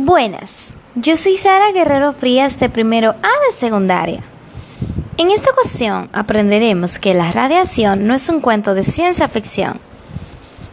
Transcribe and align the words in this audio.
Buenas, 0.00 0.76
yo 0.94 1.16
soy 1.16 1.36
Sara 1.36 1.72
Guerrero 1.72 2.12
Frías 2.12 2.60
de 2.60 2.68
primero 2.68 3.10
A 3.10 3.46
de 3.46 3.52
secundaria. 3.52 4.22
En 5.16 5.32
esta 5.32 5.50
ocasión 5.50 6.08
aprenderemos 6.12 7.00
que 7.00 7.14
la 7.14 7.32
radiación 7.32 8.06
no 8.06 8.14
es 8.14 8.28
un 8.28 8.40
cuento 8.40 8.74
de 8.74 8.84
ciencia 8.84 9.26
ficción. 9.26 9.80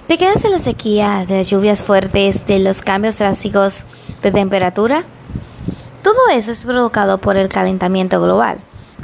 ¿Te 0.08 0.20
quedas 0.20 0.44
de 0.44 0.50
la 0.50 0.60
sequía, 0.60 1.26
de 1.28 1.38
las 1.38 1.50
lluvias 1.50 1.82
fuertes, 1.82 2.46
de 2.46 2.60
los 2.60 2.84
cambios 2.84 3.18
drásticos 3.18 3.86
de 4.22 4.32
temperatura? 4.32 5.06
Todo 6.04 6.30
eso 6.32 6.52
es 6.52 6.64
provocado 6.64 7.18
por 7.18 7.36
el 7.36 7.50
calentamiento 7.50 8.22
global, 8.22 8.60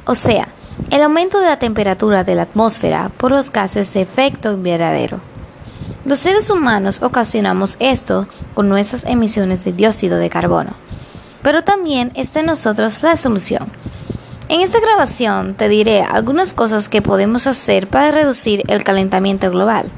o 0.06 0.14
sea, 0.14 0.50
el 0.92 1.02
aumento 1.02 1.40
de 1.40 1.48
la 1.48 1.58
temperatura 1.58 2.24
de 2.24 2.36
la 2.36 2.44
atmósfera 2.44 3.10
por 3.18 3.32
los 3.32 3.52
gases 3.52 3.92
de 3.94 4.02
efecto 4.02 4.52
invernadero. 4.54 5.31
Los 6.04 6.18
seres 6.18 6.50
humanos 6.50 7.04
ocasionamos 7.04 7.78
esto 7.80 8.28
con 8.56 8.70
nuestras 8.70 9.06
emisiones 9.06 9.64
de 9.64 9.72
dióxido 9.72 10.18
de 10.18 10.32
carbono, 10.32 10.72
pero 11.44 11.64
también 11.64 12.12
está 12.16 12.40
en 12.40 12.48
nosotros 12.48 13.04
la 13.04 13.16
solución. 13.16 13.72
En 14.50 14.62
esta 14.62 14.80
grabación 14.80 15.54
te 15.54 15.70
diré 15.70 16.02
algunas 16.02 16.54
cosas 16.54 16.90
que 16.90 17.04
podemos 17.04 17.46
hacer 17.46 17.88
para 17.88 18.12
reducir 18.12 18.64
el 18.68 18.84
calentamiento 18.84 19.50
global. 19.52 19.92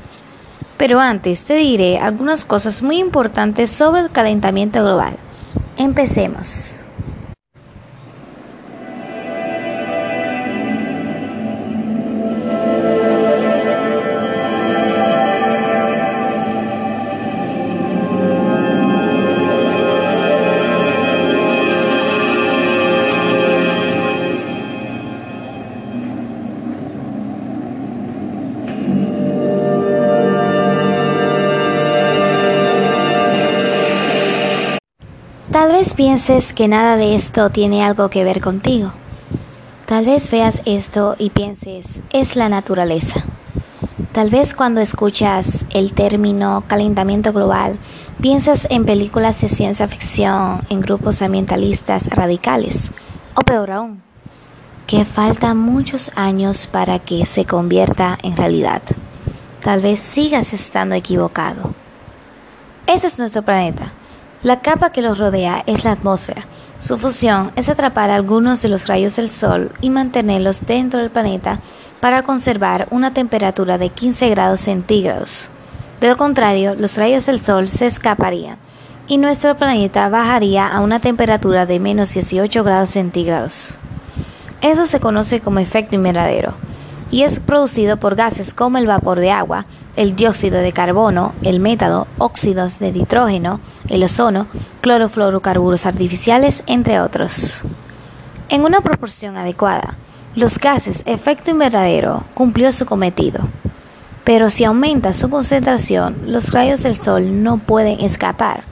Pero 0.77 0.99
antes 0.99 1.45
te 1.45 1.55
diré 1.55 1.97
algunas 1.97 2.43
cosas 2.43 2.83
muy 2.83 2.99
importantes 2.99 3.71
sobre 3.71 4.01
el 4.01 4.11
calentamiento 4.11 4.83
global. 4.83 5.15
Empecemos. 5.77 6.82
Tal 35.53 35.71
vez 35.71 35.93
pienses 35.93 36.51
que 36.51 36.67
nada 36.67 36.97
de 36.97 37.13
esto 37.13 37.51
tiene 37.51 37.83
algo 37.83 38.09
que 38.09 38.23
ver 38.23 38.41
contigo. 38.41 38.91
Tal 39.85 40.03
vez 40.03 40.31
veas 40.31 40.63
esto 40.65 41.15
y 41.19 41.29
pienses, 41.29 42.01
es 42.09 42.35
la 42.35 42.49
naturaleza. 42.49 43.23
Tal 44.13 44.31
vez 44.31 44.55
cuando 44.55 44.81
escuchas 44.81 45.67
el 45.69 45.93
término 45.93 46.63
calentamiento 46.65 47.31
global, 47.33 47.77
piensas 48.19 48.65
en 48.71 48.83
películas 48.83 49.41
de 49.41 49.47
ciencia 49.49 49.87
ficción, 49.87 50.61
en 50.71 50.81
grupos 50.81 51.21
ambientalistas 51.21 52.07
radicales, 52.07 52.89
o 53.35 53.41
peor 53.41 53.69
aún, 53.69 54.01
que 54.87 55.05
faltan 55.05 55.59
muchos 55.59 56.11
años 56.15 56.65
para 56.65 56.97
que 56.97 57.27
se 57.27 57.45
convierta 57.45 58.17
en 58.23 58.35
realidad. 58.35 58.81
Tal 59.61 59.81
vez 59.81 59.99
sigas 59.99 60.51
estando 60.51 60.95
equivocado. 60.95 61.75
Ese 62.87 63.05
es 63.05 63.19
nuestro 63.19 63.43
planeta 63.43 63.91
la 64.43 64.59
capa 64.59 64.91
que 64.91 65.01
los 65.01 65.17
rodea 65.17 65.63
es 65.65 65.85
la 65.85 65.93
atmósfera. 65.93 66.45
Su 66.77 66.97
función 66.97 67.51
es 67.55 67.69
atrapar 67.69 68.09
algunos 68.09 68.61
de 68.61 68.67
los 68.67 68.87
rayos 68.87 69.15
del 69.15 69.29
Sol 69.29 69.71
y 69.79 69.89
mantenerlos 69.89 70.65
dentro 70.65 70.99
del 70.99 71.09
planeta 71.09 71.59
para 72.01 72.23
conservar 72.23 72.87
una 72.91 73.13
temperatura 73.13 73.77
de 73.77 73.89
15 73.89 74.29
grados 74.29 74.59
centígrados. 74.59 75.49
De 76.01 76.09
lo 76.09 76.17
contrario, 76.17 76.75
los 76.75 76.97
rayos 76.97 77.25
del 77.25 77.39
Sol 77.39 77.69
se 77.69 77.85
escaparían 77.85 78.57
y 79.07 79.17
nuestro 79.17 79.55
planeta 79.55 80.09
bajaría 80.09 80.67
a 80.67 80.81
una 80.81 80.99
temperatura 80.99 81.65
de 81.65 81.79
menos 81.79 82.13
18 82.13 82.63
grados 82.65 82.89
centígrados. 82.89 83.79
Eso 84.59 84.85
se 84.87 84.99
conoce 84.99 85.39
como 85.39 85.59
efecto 85.59 85.95
invernadero 85.95 86.53
y 87.13 87.21
es 87.21 87.39
producido 87.39 87.97
por 87.97 88.15
gases 88.15 88.55
como 88.55 88.79
el 88.79 88.87
vapor 88.87 89.19
de 89.19 89.29
agua, 89.29 89.67
el 89.95 90.15
dióxido 90.15 90.57
de 90.57 90.73
carbono, 90.73 91.33
el 91.43 91.59
métano, 91.59 92.07
óxidos 92.17 92.79
de 92.79 92.91
nitrógeno, 92.91 93.59
el 93.87 94.03
ozono, 94.03 94.47
clorofluorocarburos 94.81 95.85
artificiales, 95.85 96.63
entre 96.65 96.99
otros. 96.99 97.61
En 98.49 98.65
una 98.65 98.81
proporción 98.81 99.37
adecuada, 99.37 99.95
los 100.35 100.57
gases 100.57 101.03
efecto 101.05 101.51
invernadero 101.51 102.23
cumplió 102.33 102.71
su 102.71 102.87
cometido. 102.87 103.41
Pero 104.23 104.49
si 104.49 104.63
aumenta 104.63 105.13
su 105.13 105.29
concentración, 105.29 106.17
los 106.25 106.51
rayos 106.51 106.81
del 106.81 106.95
Sol 106.95 107.43
no 107.43 107.59
pueden 107.59 107.99
escapar 107.99 108.63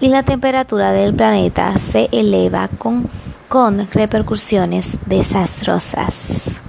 y 0.00 0.08
la 0.08 0.22
temperatura 0.22 0.92
del 0.92 1.12
planeta 1.12 1.76
se 1.76 2.08
eleva 2.12 2.68
con, 2.78 3.10
con 3.48 3.86
repercusiones 3.92 4.96
desastrosas. 5.04 6.62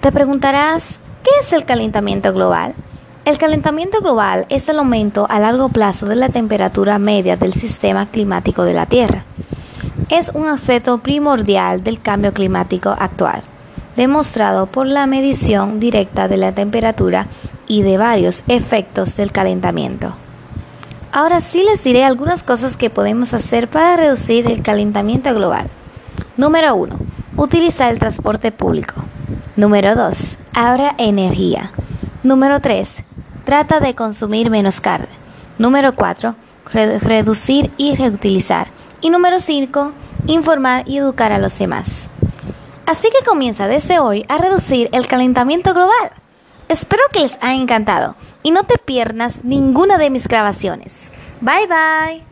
Te 0.00 0.12
preguntarás, 0.12 1.00
¿qué 1.24 1.30
es 1.40 1.52
el 1.52 1.64
calentamiento 1.64 2.32
global? 2.32 2.76
El 3.24 3.36
calentamiento 3.36 4.00
global 4.00 4.46
es 4.48 4.68
el 4.68 4.78
aumento 4.78 5.26
a 5.28 5.40
largo 5.40 5.70
plazo 5.70 6.06
de 6.06 6.14
la 6.14 6.28
temperatura 6.28 7.00
media 7.00 7.36
del 7.36 7.52
sistema 7.52 8.06
climático 8.06 8.62
de 8.62 8.74
la 8.74 8.86
Tierra. 8.86 9.24
Es 10.08 10.30
un 10.34 10.46
aspecto 10.46 10.98
primordial 10.98 11.82
del 11.82 12.00
cambio 12.00 12.32
climático 12.32 12.94
actual, 12.96 13.42
demostrado 13.96 14.66
por 14.66 14.86
la 14.86 15.08
medición 15.08 15.80
directa 15.80 16.28
de 16.28 16.36
la 16.36 16.52
temperatura 16.52 17.26
y 17.66 17.82
de 17.82 17.98
varios 17.98 18.44
efectos 18.46 19.16
del 19.16 19.32
calentamiento. 19.32 20.14
Ahora 21.10 21.40
sí 21.40 21.64
les 21.64 21.82
diré 21.82 22.04
algunas 22.04 22.44
cosas 22.44 22.76
que 22.76 22.88
podemos 22.88 23.34
hacer 23.34 23.66
para 23.66 23.96
reducir 23.96 24.46
el 24.46 24.62
calentamiento 24.62 25.34
global. 25.34 25.68
Número 26.36 26.76
1. 26.76 26.96
Utilizar 27.36 27.90
el 27.90 27.98
transporte 27.98 28.52
público. 28.52 29.07
Número 29.58 29.96
2. 29.96 30.38
Ahorra 30.54 30.94
energía. 30.98 31.72
Número 32.22 32.60
3. 32.60 33.02
Trata 33.44 33.80
de 33.80 33.92
consumir 33.96 34.50
menos 34.50 34.80
carne. 34.80 35.08
Número 35.58 35.96
4. 35.96 36.36
reducir 36.72 37.72
y 37.76 37.96
reutilizar. 37.96 38.68
Y 39.00 39.10
número 39.10 39.40
5. 39.40 39.90
Informar 40.28 40.88
y 40.88 40.98
educar 40.98 41.32
a 41.32 41.40
los 41.40 41.58
demás. 41.58 42.08
Así 42.86 43.08
que 43.08 43.26
comienza 43.26 43.66
desde 43.66 43.98
hoy 43.98 44.24
a 44.28 44.38
reducir 44.38 44.90
el 44.92 45.08
calentamiento 45.08 45.74
global. 45.74 46.12
Espero 46.68 47.02
que 47.12 47.22
les 47.22 47.36
haya 47.40 47.60
encantado 47.60 48.14
y 48.44 48.52
no 48.52 48.62
te 48.62 48.78
pierdas 48.78 49.42
ninguna 49.42 49.98
de 49.98 50.10
mis 50.10 50.28
grabaciones. 50.28 51.10
Bye 51.40 51.66
bye. 51.66 52.27